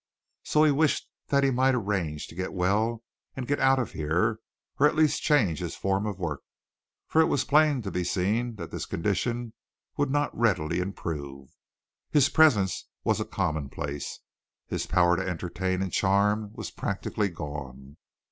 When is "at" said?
4.87-4.95